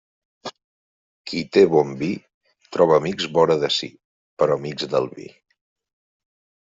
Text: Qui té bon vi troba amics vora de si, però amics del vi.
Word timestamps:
Qui 1.31 1.41
té 1.57 1.61
bon 1.73 1.91
vi 1.99 2.09
troba 2.77 2.97
amics 3.01 3.29
vora 3.35 3.59
de 3.65 3.69
si, 3.79 3.91
però 4.41 4.57
amics 4.61 4.89
del 4.95 5.11
vi. 5.21 5.29